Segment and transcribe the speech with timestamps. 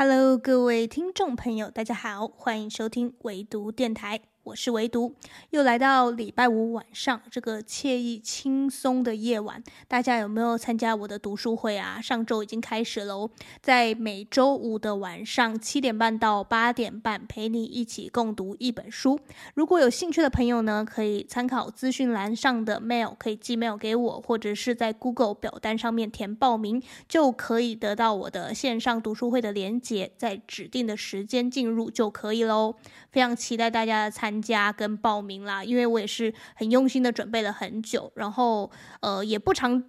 [0.00, 4.20] Hello，各位听众朋友，大家好，欢迎收听唯读电台。
[4.48, 5.14] 我是唯独，
[5.50, 12.00] 又来到礼拜五晚上这个惬意轻松的夜晚，大家有没有参加我的读书会啊？
[12.00, 13.30] 上周已经开始了哦，
[13.60, 19.20] 在每周五的晚上七点半到八点半，陪你一起共读一本书。
[19.52, 32.76] 如果有兴趣的朋友呢，可以参考资讯栏上的 mail，可以寄 mail 给我，或者是在 Google 表单上面填报名，就可以得到我的线上读书会的连接，在指定的时间进入就可以喽。
[33.10, 38.70] 非常期待大家的参加跟报名啦，因为我也是很用心的准备了很久，然后
[39.00, 39.82] 呃也不常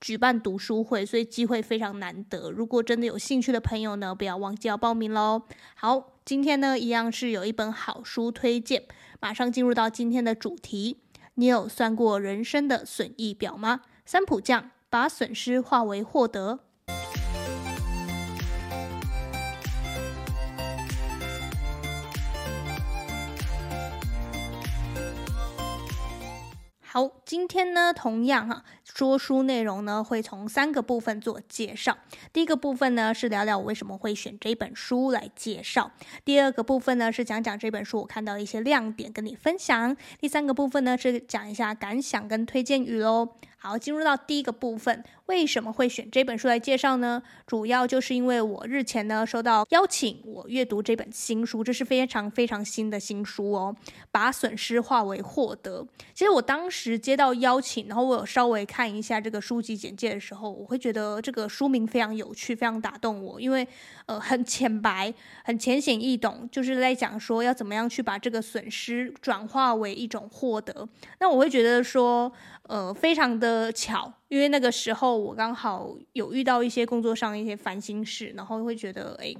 [0.00, 2.50] 举办读书会，所以机会非常难得。
[2.50, 5.42] 如果真的有兴趣的朋友呢，不要忘记要报名喽。
[5.74, 8.84] 好，今天呢一样是有一本好书推荐，
[9.20, 10.98] 马上进入到今天的主题。
[11.36, 13.80] 你有算过人生的损益表吗？
[14.04, 16.60] 三浦酱把损失化为获得。
[26.94, 31.98] 好，今天呢，同样哈，说书内容呢会从三个部分做介绍。
[32.32, 35.90] 第一个部分呢是聊聊我为什么会选这本书来介绍。
[36.24, 39.96] 第二个部分呢是讲讲这本书我看到一些亮点跟你分享。
[40.20, 43.28] 第三个部分呢是讲一下感想跟推荐语喽。
[43.66, 47.22] 好，进入到第一个部分，为什么会选这本书来介绍呢？
[47.46, 53.74] 主要就是因为我日前呢收到邀请，我阅读这本新书，这是非常非常新的新书哦。
[54.10, 55.82] 把损失化为获得。
[56.12, 63.66] 其实我当时接到邀请，然后我有稍微看一下这个书籍简介的时候，我会觉得这个书名非常有趣，非常打动我，因为
[64.06, 65.12] 呃很浅白，
[65.44, 70.88] 很浅显易懂，就是在讲说要怎么样去把这个损失转化为一种获得。
[71.20, 72.32] 那我会觉得说。
[72.66, 79.34] 呃，非常的巧，因为那个时候我刚好有遇到一些工作上一些烦心事，然后会觉得，哎。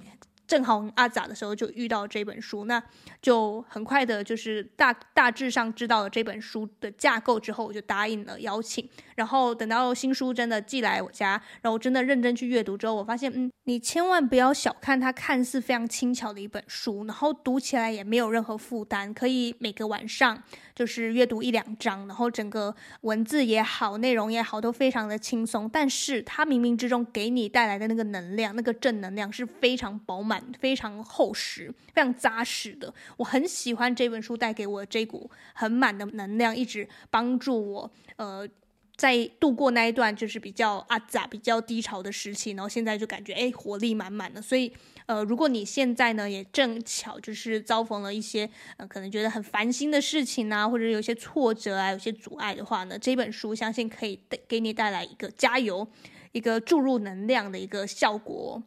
[0.46, 2.80] 正好阿杂的时候就遇到这本书，那
[3.22, 8.86] 就很快的，就是大大致上知道了这本书的架构之后，我就答应了邀请。
[9.16, 20.42] 然后等到新书真的寄来我家，然后真的认真去阅读之后，我发现，嗯，你千万不要小看它，看似非常轻巧的一本书，然后读起来也没有任何负担，可以每个晚上
[20.75, 25.67] 就是阅读一两章，然后整个文字也好，内容也好，都非常的轻松。
[25.69, 30.45] 但是它冥冥之中给你带来的那个能量，那个正能量是非常饱满。
[30.61, 38.46] 非常厚实、非常扎实的，我很喜欢这本书带给我这股很满的能量，一直帮助我，呃，
[38.96, 44.40] 在度过那一段就是比较阿杂、比较低潮的时期，然后现在就感觉哎，活力满满的。
[44.40, 44.72] 所以，
[45.06, 55.88] 呃，如果你现在呢也正巧就是遭逢了一些呃可能觉得很烦心的事情啊，或者有些挫折啊、有些阻碍的话呢，这本书相信可以带给你带来一个加油、
[56.33, 58.62] 一个注入能量的一个效果。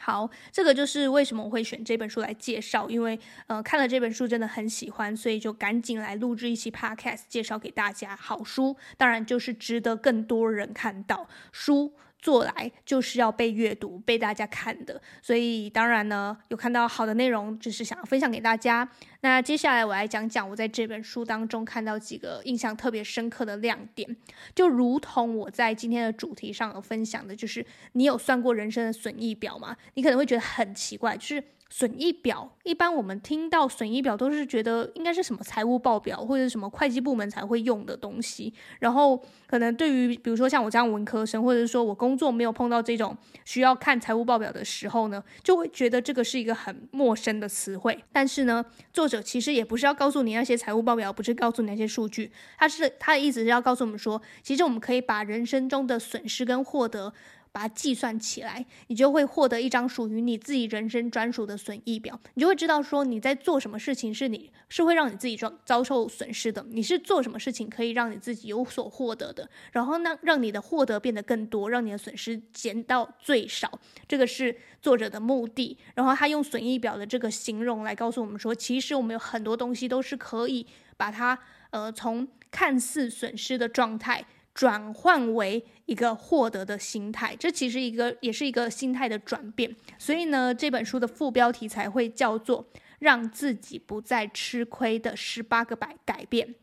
[0.00, 8.16] 好，这个就是为什么我会选这本书来介绍，因为呃看了这本书真的很喜欢，所以就赶紧来录制一期 podcast 介绍给大家。
[8.16, 11.92] 好书当然就是值得更多人看到书。
[12.18, 18.88] 做来就是要被阅读、被大家看的，所以当然呢，有看到好的内容，就是想要分享给大家。
[19.20, 24.16] 那接下来我来讲讲我在这本书当中看到几个印象特别深刻的亮点，
[24.54, 29.76] 就如同我在今天的主题上有分享的，就是你有算过人生的损益表吗？
[29.94, 31.42] 你可能会觉得很奇怪，就是。
[31.70, 38.52] 损益表，一般我们听到损益表都是觉得应该是什么财务报表或者什么会计部门才会用的东西。
[38.80, 48.02] 然后可能对于比如说像我这样文科生，或者是说我工作没有碰到这种需要看财务报表的时候呢，就会觉得这个是一个很陌生的词汇。
[48.12, 57.12] 但是呢，作者其实也不是要告诉你那些财务报表，不是告诉你那些数据，他是他的意思是要告诉我们说，其实我们可以把人生中的损失跟获得。
[57.58, 62.16] 把它计算起来，你就会获得一张属于你自己人生专属的损益表。
[62.34, 69.50] 你就会知道说你在做什么事情是你是会让你自己遭遭受损失的，你是做什么事情可以让你自己有所获得的。
[69.72, 73.80] 然后呢，让你的获得变得更多，让你的损失减到最少。
[74.06, 75.76] 这个是作者的目的。
[75.96, 80.64] 然后他用损益表的这个形容来告诉我们说，其实我们有很多东西都是可以
[80.96, 81.36] 把它
[81.70, 84.24] 呃从看似损失的状态。
[84.58, 89.72] 转换为一个获得的心态，这其实一个也是一个心态的转变。
[89.96, 92.66] 所以呢，这本书的副标题才会叫做
[92.98, 96.56] “让自己不再吃亏的十八个百改变，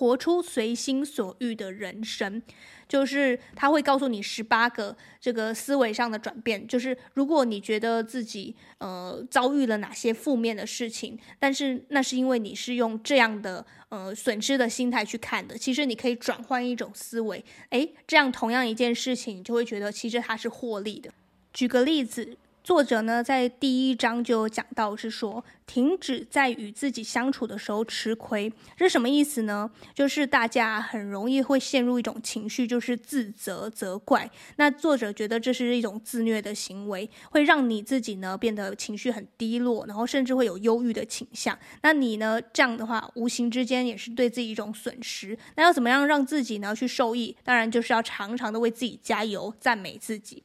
[0.00, 2.42] 活出随心所欲的人生”。
[2.88, 21.12] 就是他会告诉你十八个这个思维上的转变，就是如果你觉得自己呃遭遇了哪些负面的事情，但是那是因为你是用这样的呃损失的心态去看的，其实你可以转换一种思维，诶，这样同样一件事情，你就会觉得其实它是获利的。
[21.52, 22.36] 举个例子。
[22.70, 29.68] 作者呢，在第一章就讲到，是说停止在与自己相处的时候吃亏，这是什么意思呢？
[29.92, 34.30] 就是大家很容易会陷入一种情绪，就是自责、责怪。
[34.54, 41.58] 那作者觉得这是一种自虐的行为，会让你自己呢变得情绪很低落，然后甚至会有忧郁的倾向。
[41.82, 45.36] 那你呢，这样的话，无形之间也是对自己一种损失。
[45.56, 47.36] 那要怎么样让自己呢去受益？
[47.42, 50.44] 当然就是要常常的为自己加油，赞美自己。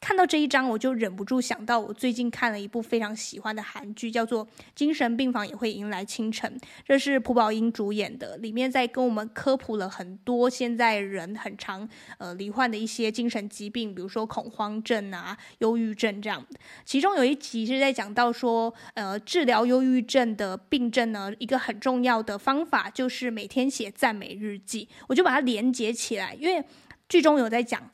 [0.00, 6.50] 看到这一章，我就忍不住想到我最近看了一部非常喜欢的韩剧，叫做《精神病房也会迎来清晨》，
[6.84, 16.44] 这是朴宝英主演的，里面在跟我们科普了很多现在人很常呃罹患的一些精神疾病，比如说恐慌症啊、忧郁症这样。
[16.84, 26.64] 其中有一集是在讲到说，呃，治疗忧郁症的病症呢，一个很重要的方法就是每天写赞美日记，我就把它连接起来，因为
[27.08, 27.90] 剧中有在讲。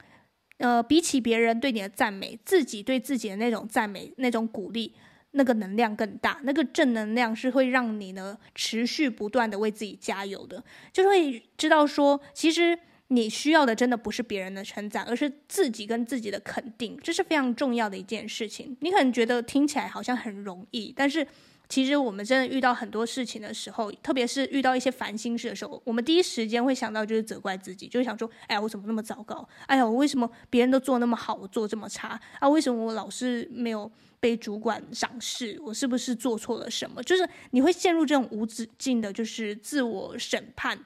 [0.64, 4.94] 呃，比起别人对你的赞美，自己对自己的那种赞美、那种鼓励，
[5.32, 12.78] 那个能量更大，那个正能量是会让你呢持续不断的为自己加油的，就是会知道说，其实
[13.08, 18.75] 你需要的真的不是别人的称赞，而是自己跟自己的肯定，这是非常重要的一件事情。
[18.81, 21.26] 你可能觉得听起来好像很容易，但是。
[21.69, 29.49] 其实我们真的遇到很多事情的时候，特别是遇到一些烦心事的时候，我们第一时间会想到就是责怪自己，就想说：“哎呀，我怎么那么糟糕？
[29.66, 32.20] 哎呀，我为什么别人都做那么好，我做这么差？
[32.38, 33.90] 啊，为什么我老是没有
[34.20, 35.58] 被主管赏识？
[35.62, 40.78] 我是不是做错了什么？”就是你会陷入这种无止境的，就是自我审判。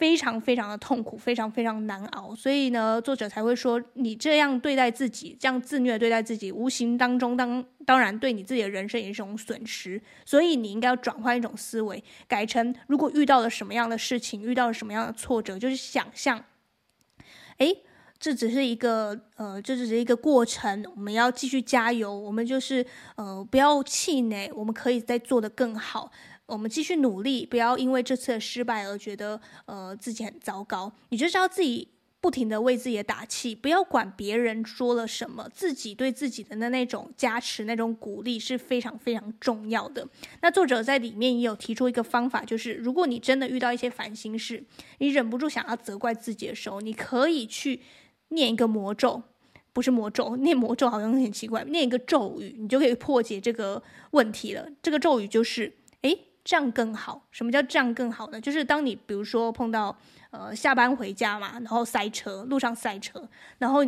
[0.00, 10.00] 非常非常的痛苦，非常非常难熬，所以呢，作者才会说，你这样对待自己，这样自虐对待自己，无形当中当当然对你自己的人生也是一种损失。
[10.24, 16.42] 所以你应该要转换一种思维，改成如果遇到了什么样的事情，遇到了什么样的挫折，就是想象，
[17.58, 17.82] 诶，
[18.18, 22.84] 这只是一个呃，这只是一个过程，我们要继续加油，我们就是
[23.16, 26.10] 呃，不要气馁，我们可以再做得更好。
[26.50, 30.92] 我们继续努力，不要因为这次的失败而觉得呃自己很糟糕。
[31.10, 31.86] 你就是要自己
[32.20, 40.06] 不停地为自己的打气，不要管别人说了什么，自己对自己的那那种加持、那种鼓励是非常非常重要的。
[40.42, 44.62] 那作者在里面也有提出一个方法，就是如果你真的遇到一些烦心事，
[44.98, 47.80] 你忍不住想要责怪自己的时候，你可以去
[48.30, 49.22] 念一个魔咒，
[49.72, 54.68] 不是魔咒，念魔咒好像很奇怪，念一个咒语，你就可以破解这个问题了。
[54.82, 55.72] 这个咒语就是，
[56.02, 56.26] 诶。
[56.44, 57.22] 这样更好。
[57.30, 58.40] 什么叫这样更好呢？
[58.40, 59.96] 就是当你比如说碰到
[60.30, 63.28] 呃下班回家嘛，然后塞车，路上塞车，
[63.58, 63.80] 然后。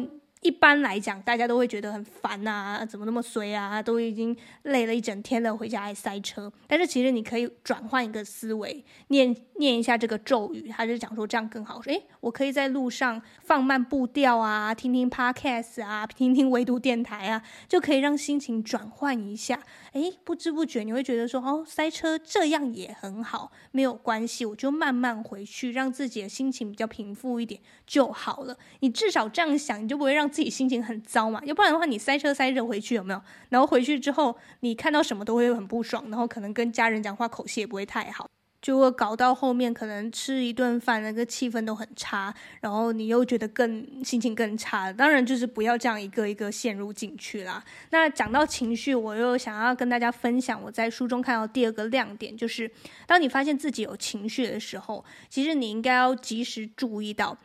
[0.42, 3.80] 一般来讲，大家都会觉得很烦啊，怎么那么衰啊？
[3.80, 6.52] 都已经累了一整天了，回家还塞车。
[6.66, 11.80] 但是其实你可以转换一个思维，念念一下这个咒语，他就讲说这样更好。
[11.80, 19.60] 说，诶，我可以在路上放慢步调啊，听听 podcast 啊，听听唯独电台啊，就可以让心情转换一下。
[19.92, 28.58] 诶，不知不觉你会觉得说，哦，塞车这样也很好，没有关系，我就慢慢回去，让自己的心情比较平复一点就好了。
[28.80, 30.31] 你至少这样想，你就不会让。
[30.32, 33.22] 自己心情很糟嘛，要不然的话，你塞车塞着回去有没有？
[33.50, 38.28] 然后回去之后，你看到什么都会很不爽，然后可能跟家人讲话口气也不会太好，
[38.60, 44.92] 就会搞到后面可能吃一顿饭那个气氛都很差，然后你又觉得更心情更差。
[44.92, 47.62] 当然就是不要这样一个一个陷入进去啦。
[47.90, 52.70] 那讲到情绪，我又想要跟大家分享我在书中看到第二个亮点，就是
[53.06, 57.36] 当你发现自己有情绪的时候，其实你应该要及时注意到。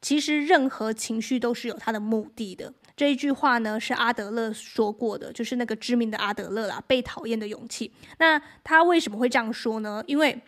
[0.00, 2.72] 其实任何情绪都是有它的目的的。
[2.96, 7.88] 这一句话呢，是阿德勒说过的，就是那个知名的阿德勒啦，《被讨厌的勇气》。
[8.18, 10.02] 那他为什么会这样说呢？
[10.06, 10.40] 因为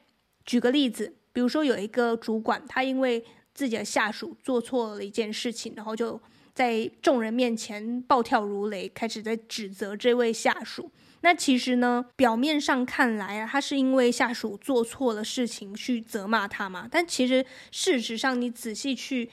[0.44, 6.20] 举个例子，比如说有一个主管，他因为自己的下属做错了一件事情，然后就
[6.52, 10.90] 在众人面前暴跳如雷，开始在指责这位下属。
[11.22, 16.88] 那其实呢，表面上看来啊，他是因为下属做错了事情去责骂他嘛。
[16.90, 19.30] 但其实事实上，你仔细去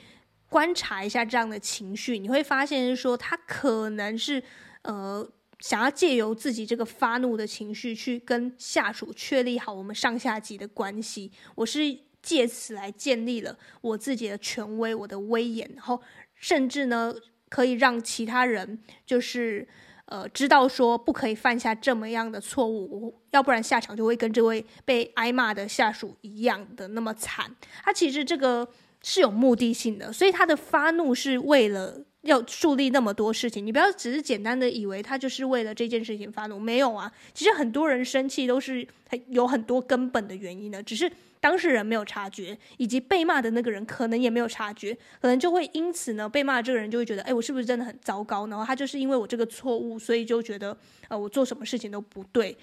[0.49, 4.43] 观察一下这样的情绪，你会发现是说，他可能是
[4.81, 5.25] 呃
[5.59, 11.31] 想要借由自己这个发怒的情绪，去跟下属确立好我们上下级的关系。
[11.55, 11.79] 我是
[12.21, 16.01] 借此来建立了我自己的权威，我的威严，然后
[16.35, 17.15] 甚至呢，
[17.47, 19.65] 可以让其他人就是。
[20.07, 27.53] 呃，知道说不可以犯下这么样的错误，要不然下场就会跟这位被挨骂的下属一样的那么惨。
[27.83, 28.65] 他其实这个
[29.03, 37.11] 是有目的性的，所以他的发怒是为了要树立那么多事情，你不要只是简单的以为他就是为了这件事情发怒，没有啊。
[37.33, 38.85] 其实很多人生气都是
[39.27, 41.09] 有很多根本的原因的，只是
[41.39, 48.47] 当事人没有察觉，以及被骂的那个人可能也没有察觉，可能就会因此呢，被骂这个人就会觉得，哎，我是不是真的很糟糕？
[48.47, 52.57] 然后他就是因为我这个错误，所以就觉得，呃，我做什么事情都不对，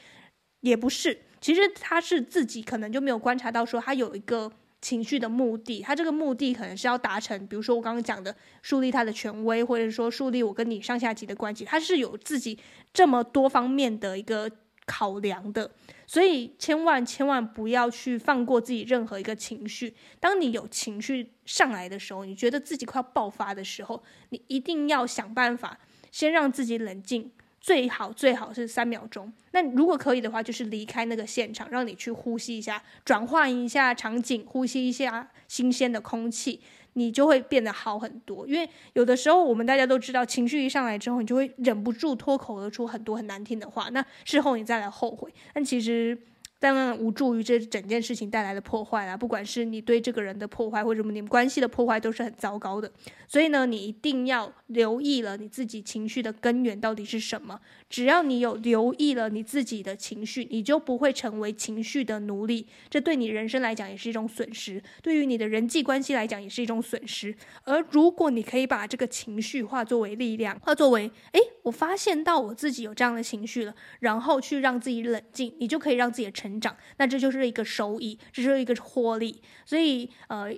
[0.60, 1.18] 也不是。
[1.40, 4.52] 其实他是自己可能就没有观察到，说他有一个。
[4.84, 12.58] 情绪的目的，他这个目的可能是要达成，比如说我刚刚讲的，树立他的权威，或者说树立我跟你上下级的关系，他是有自己
[12.92, 14.50] 这么多方面的一个
[14.84, 15.70] 考量的，
[16.06, 19.94] 所以千万千万不要去放过自己任何一个情绪。
[20.20, 25.78] 当你有情绪上来的时候，你觉得自己快要爆发的时候，你一定要想办法
[26.10, 27.32] 先让自己冷静。
[27.64, 29.32] 最好最好是三秒钟。
[29.52, 36.60] 那如果可以的话，就是离开那个现场，让你去呼吸一下，转换一下场景，呼吸一下新鲜的空气，
[36.92, 38.46] 你就会变得好很多。
[38.46, 43.88] 因为有的时候我们大家都知道，情绪一上来之后，你就会忍不住脱口而出很多很难听的话。
[43.88, 46.18] 那事后你再来后悔，但其实。
[46.64, 52.90] 当然无助于这整件事情带来的破坏啊，不管是你对这个人的破坏，或者你们关系的破坏，都是很糟糕的。
[53.28, 57.60] 所以呢，你一定要留意了你自己情绪的根源到底是什么。
[57.90, 62.68] 只要你有留意了你自己的情绪，你就不会成为情绪的奴隶。
[62.88, 67.34] 这对你人生来讲也是一种损失，对于你的人际关系来讲也是一种损失。
[67.64, 76.44] 而如果你可以把这个情绪化作为力量，化作为，诶，我发现到我自己有这样的情绪了，然后去让自己冷静，你就可以让自己的成。
[76.44, 79.40] 成长，那这就是一个收益，这是一个获利。
[79.64, 80.54] 所以，呃，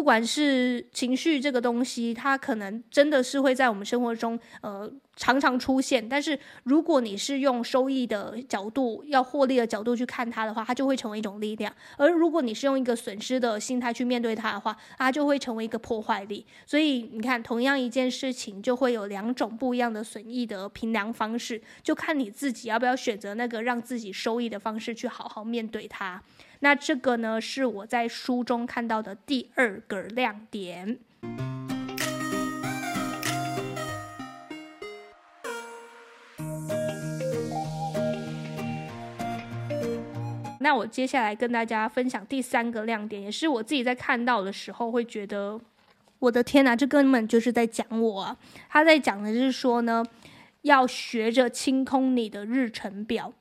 [0.00, 4.90] 不管是情绪这个东西，它可能真的是会在我们生活中，呃。
[5.16, 16.46] 常常出现，但是如果你是用收益的角度、要获利的角度去看它的话，它就会成为一种力量；而如果你是用一个损失的心态去面对它的话，它就会成为一个破坏力。
[16.64, 26.22] 所以你看，同样一件事情，就会有两种不一样的损益的评量方式，就看你自己要不要选择那个让自己收益的方式去好好面对它。
[26.62, 30.98] 那这个呢，是我在书中看到的第二个亮点。
[40.62, 45.58] 那我接下来跟大家分享第三个亮点，也是我自己在看到的时候会觉得，
[46.18, 48.36] 我的天哪，这根本就是在讲我啊！
[48.68, 50.04] 他在讲的就是说呢，
[50.62, 53.32] 要学着清空你的日程表。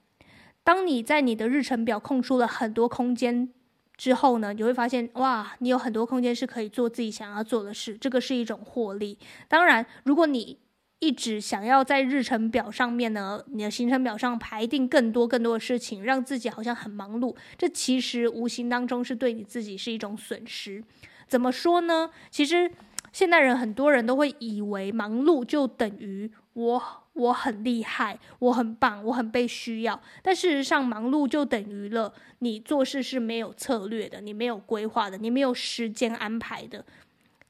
[0.69, 3.49] 当你在你的日程表空出了很多空间
[3.97, 9.17] 之后呢，你会发现，哇，你有很多空间是可以做自己想要做的事，这个是一种获利。
[9.47, 10.59] 当然，如果你
[10.99, 17.35] 一直想要在日程表上面呢，你的行程表上排定更多更多的事情，让自己好像很忙碌。
[17.57, 20.83] 这其实无形当中是对你自己是一种损失。
[21.27, 22.11] 怎么说呢？
[22.29, 22.71] 其实
[23.11, 26.83] 现代人很多人都会以为忙碌就等于我
[27.19, 30.01] 我很厉害，我很棒，我很被需要。
[30.21, 36.85] 但事实上，忙碌就等于了你做事是没有策略的，你没有规划的，你没有时间安排的。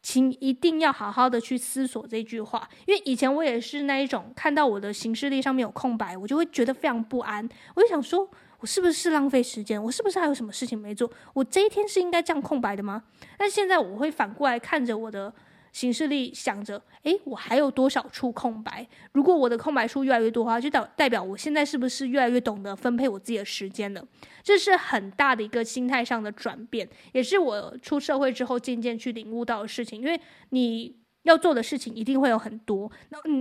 [0.01, 7.47] 请一定要好好的去思索这句话，因为以前我也是那一种，看到我的行事历上面有空白，我就会觉得非常不安。
[7.75, 8.27] 我就想说，
[8.59, 9.81] 我是不是浪费时间？
[9.83, 11.11] 我是不是还有什么事情没做？
[11.33, 13.03] 我这一天是应该这样空白的吗？
[13.37, 15.31] 但现在我会反过来看着我的。
[15.71, 18.85] 行事历想着，诶，我还有多少处空白？
[19.11, 24.03] 如果我的空白处越来越多的话，就代代表我现在是不是越来越懂得分配我自己的时间了？
[24.43, 30.01] 这是很大的一个心态上的转变，也是我出社会之后渐渐去领悟到的事情。
[30.01, 32.91] 因为你要做的事情一定会有很多，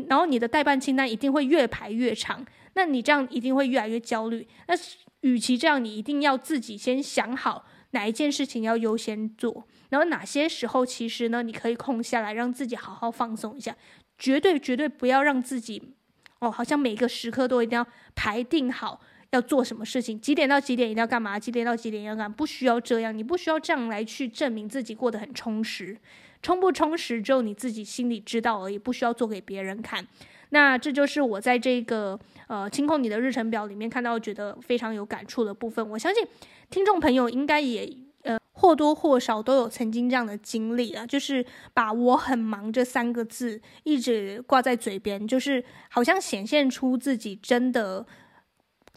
[0.08, 2.44] 然后你的待办清单一定会越排越长，
[2.74, 4.46] 那你这样一定会越来越焦虑。
[4.66, 4.74] 那
[5.22, 7.64] 与其这样，你一定要自己先想好。
[7.92, 13.74] 哪一件事情要优先做，然后哪些时候其实呢，你可以空下来，让自己好好放松一下。
[14.18, 15.94] 绝对绝对不要让自己
[16.40, 25.96] 哦，好像每个时刻都一定要排定好要做什么事情，几点到几点一定要干嘛，几点到几点要干嘛，不需要这样，你不需要这样来去证明自己过得很充实。
[26.42, 30.06] 充不充实只有你自己心里知道而已，不需要做给别人看。
[30.50, 35.88] 那这就是我在这个呃清空你的日程表里面看到觉得非常有感触的部分。
[35.90, 36.26] 我相信
[36.70, 37.86] 听众朋友应该也
[38.22, 48.06] 呃或多或少都有曾经这样的经历啊，就是把我很忙这三个字一直挂在嘴边，就是好像显现出自己真的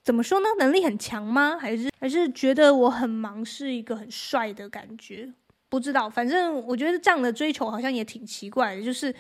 [0.04, 0.48] 怎么说呢？
[0.60, 1.58] 能力很强吗？
[1.58, 5.34] 还是还是觉得我很忙是一个很帅的感觉？
[5.70, 9.14] 不知道，反正我觉得这样的追求好像也挺奇怪的，就是。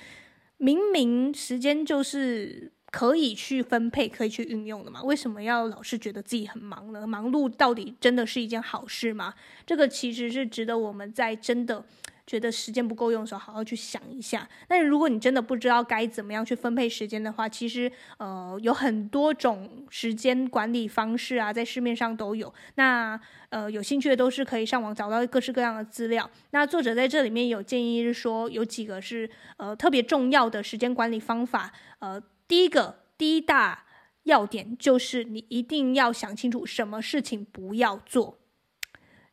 [0.63, 7.07] 明明时间就是可以去分配、可以去运用的嘛，为什么要老是觉得自己很忙呢？
[7.07, 9.33] 忙碌到底真的是一件好事吗？
[9.65, 11.83] 这个其实是值得我们在真的
[12.27, 14.45] 觉得时间不够用的时候，好好去想一下。
[14.67, 22.53] 但如果你真的不知道该怎么样去分配时间的话，其实呃有很多种时间管理方式啊，在市面上都有。
[22.75, 23.17] 那
[23.51, 26.29] 呃有兴趣的都是可以上网找到各式各样的资料。
[26.51, 31.71] 那作者在这里面有建议是说，有几个是呃特别重要的时间管理方法。
[31.99, 32.19] 呃，
[32.51, 33.85] 第一个第一大
[34.23, 38.39] 要点就是你一定要想清楚什么事情不要做。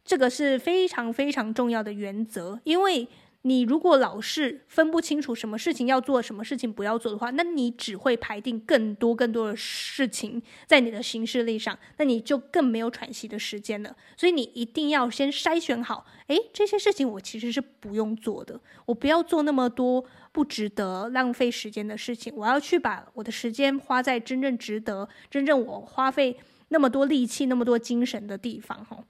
[0.04, 3.08] 这个是非常非常重要的原则，因为
[3.48, 13.96] 你如果老是分不清楚什么事情要做，什么事情不要做的话，那你只会排定更多更多的事情在你的行事历上，那你就更没有喘息的时间了。
[14.16, 26.36] 所以你一定要先筛选好，诶，这些事情我其实是不用做的，我不要做那么多不值得浪费时间的事情，我要去把我的时间花在真正值得、真正我花费
[26.68, 29.02] 那么多力气、那么多精神的地方，哈。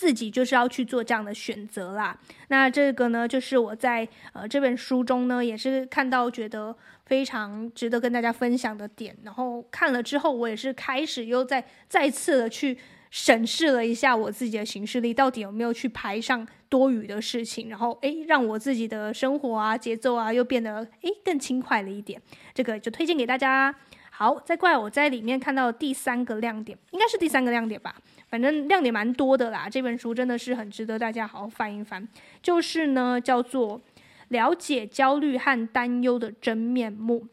[0.00, 2.18] 自己就是要去做这样的选择啦。
[2.48, 9.14] 那这个呢，就是我在呃这本书中呢，也是看到觉得非常值得跟大家分享的点。
[9.22, 12.78] 然后看了之后，我也是开始又再再次的去
[13.10, 22.18] 审视了一下我自己的行事历，到底有没有去排上多余的事情，然后诶，让我自己的生活啊节奏啊又变得诶更轻快了一点。
[22.54, 23.74] 这个就推荐给大家。
[24.20, 27.96] 好，再怪我在里面看到第三个亮点，应该是第三个亮点吧。
[28.28, 32.06] 反正亮点蛮多的啦，这本书真的是很值得大家好好翻一翻。
[32.42, 33.80] 就是呢，叫做
[34.28, 37.26] 了解焦虑和担忧的真面目。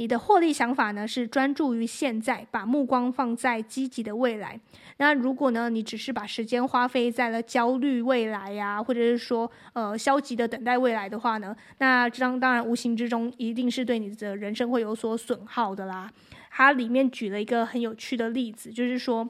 [0.00, 4.58] 你的获利想法呢，是专注于现在，把目光放在积极的未来。
[4.96, 16.10] 那如果呢，你只是把时间花费在了焦虑未来呀、或者是说呃消极的等待未来的话呢，那这当然无形之中一定是对你的人生会有所损耗的啦。
[16.50, 19.28] 它里面举了一个很有趣的例子，就是说。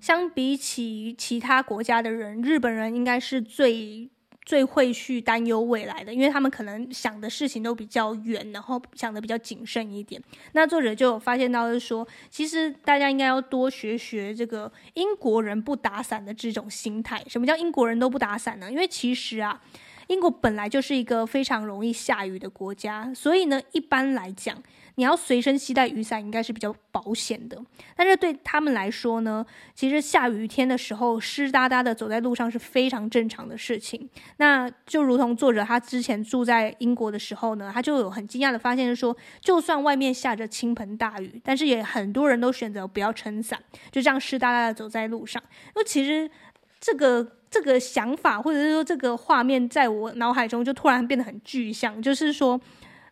[0.00, 4.08] 相比起其他国家的人，日本人应该是最
[4.44, 10.20] 最会去担忧未来的，因为他们可能想的事情都比较远，然后想的比较谨慎一点。
[10.52, 17.22] 那作者就有发现到，就是说，其实大家应该要多学学这个英国人不打伞的这种心态。
[17.28, 18.70] 什么叫英国人都不打伞呢？
[18.70, 19.60] 因为其实啊，
[20.10, 24.60] 英国本来就是一个非常容易下雨的国家，所以呢，一般来讲。
[24.96, 27.56] 你要随身携带雨伞，应该是比较保险的。
[27.96, 34.10] 但是对他们来说呢，其实下雨天的时候，湿哒哒的走在路上是非常正常的事情。
[34.38, 43.58] 那就如同作者他之前住在英国的时候呢，他就有很惊讶的发现，说就算外面下着倾盆大雨，但是也很多人都选择不要撑伞，
[43.92, 45.42] 就这样湿哒哒的走在路上。
[45.76, 46.30] 那其实
[46.78, 52.60] 这个这个想法，或者是说这个画面，在我脑海中就突然变得很具象，就是说。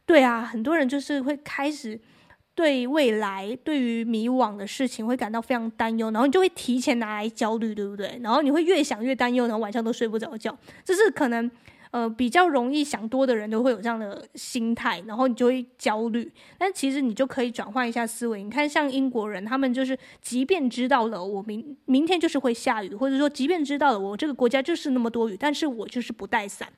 [0.08, 2.00] 对啊，很多人就是会开始
[2.54, 8.18] 对未来、对于迷惘的事情会感到非常担忧，然后你就会提前拿来焦虑，对不对？
[8.22, 10.58] 然后你会越想越担忧，然后晚上都睡不着觉。
[10.82, 11.50] 这是可能
[11.90, 16.30] 呃比较容易想多的人都会有这样的心态，然后你就会焦虑。
[16.56, 26.68] 但其实你就可以转换一下思维，你看像英国人，他们就是即便知道了我明明天就是会下雨，或者说即便知道了我这个国家就是那么多雨，但是我就是不带伞。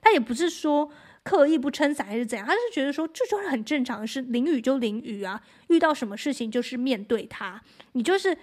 [0.00, 0.90] 他也不是说。
[1.24, 2.46] 刻意不撑伞还是怎样？
[2.46, 7.60] 他是觉得说，这就是很正常的事，淋雨就淋雨啊，遇到什么事情就是面对它。
[7.92, 8.34] 你就是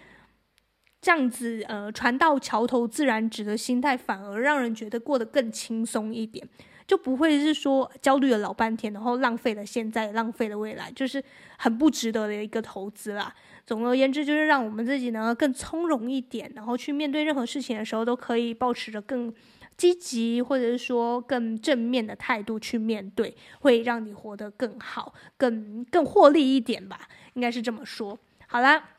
[1.06, 6.44] 这样子，呃，船到桥头自然直的心态，反而让人觉得过得更轻松一点，
[6.88, 11.24] 就不会是说焦虑了老半天，然后浪费了现在，浪费了未来，就是
[11.60, 13.32] 很不值得的一个投资啦。
[13.68, 19.32] 总而言之，就是让我们自己呢更从容一点，然后去面对任何事情的时候，都可以保持着更。
[19.78, 27.02] 积极或者是说更正面的态度去面对，会让你活得更好、更更获利一点吧，
[27.34, 28.18] 应该是这么说。
[28.48, 28.95] 好啦。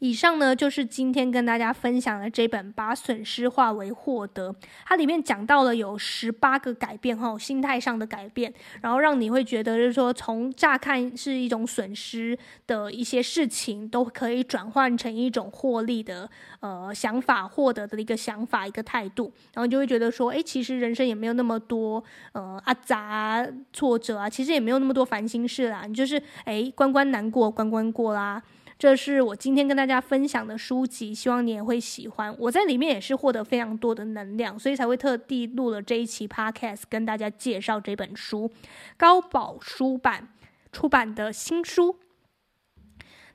[0.00, 4.52] 以上呢，就是今天跟大家分享的这本《把损失化为获得》，
[4.86, 16.30] 它里面讲到了有十八个改变哈，心态上的改变，然后让你会觉得就是说，从乍看是一种损失的一些事情，都可以转换成一种获利的
[16.60, 28.40] 呃想法，获得的一个想法，一个态度，然后就会觉得说，诶，其实人生也没有那么多呃阿杂、挫折啊，其实也没有那么多烦心事啦，你就是诶关关难过关关过啦。
[28.78, 32.32] 这是我今天跟大家分享的书籍，希望你也会喜欢。
[32.38, 38.50] 我在里面也是获得非常多的能量，所以才会特地录了这一期 podcast 跟大家介绍这本书，
[38.96, 40.28] 高宝书版
[40.70, 41.96] 出版的新书。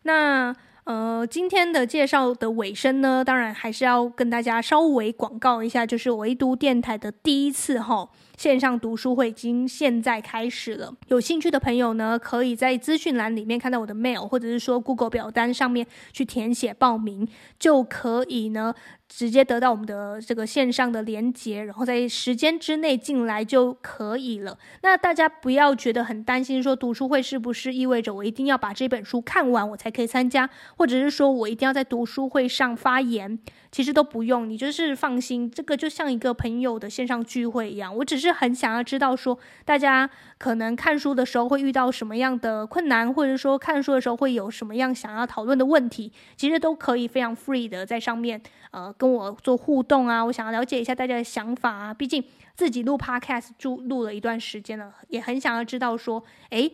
[0.04, 8.10] 那呃，今天的介绍的尾声呢，当然还是要跟大家稍微广告一下，就是唯读电台的第一次哈。
[8.38, 17.28] 线上读书会已经现在开始了，有兴趣的朋友呢，可以在资讯栏里面看到我的 mail，或者是说 Google 表单上面去填写报名，
[17.60, 18.74] 就可以呢
[19.16, 24.58] 直接得到我们的这个线上的连接，然后在时间之内进来就可以了。
[24.82, 33.38] 那大家不要觉得很担心，说读书会是不是意味着我一定要把这本书看完我才可以参加，或者是说我一定要在读书会上发言？
[33.72, 37.96] 其实都不用，你就是放心，这个就像一个朋友的线上聚会一样。
[37.98, 40.10] 我只是很想要知道说，大家
[40.44, 50.22] 可能看书的时候会遇到什么样的困难，或者说看书的时候会有什么样想要讨论的问题，其实都可以非常 free 的在上面，呃，跟我做互动啊。
[50.26, 52.22] 我想要了解一下大家的想法啊，毕竟
[52.56, 56.74] 自己录 podcast 就录了一段时间了，也很想要知道说，诶，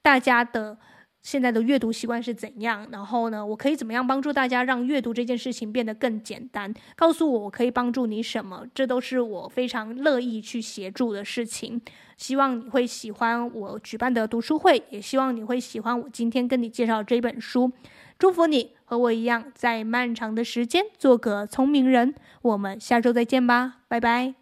[0.00, 0.78] 大家的。
[1.22, 2.86] 现在的阅读习惯是怎样？
[2.90, 6.72] 然后呢，我可以怎么样帮助大家让阅读这件事情变得更简单？
[6.96, 8.66] 告诉我，我可以帮助你什么？
[8.74, 11.80] 这都是我非常乐意去协助的事情。
[12.16, 17.70] 希望你会喜欢我举办的读书会，也希望你会喜欢我今天跟你介绍这本书。
[18.18, 22.14] 祝福你和我一样，在漫长的时间做个聪明人。
[22.42, 24.39] 我们下周再见吧，拜拜。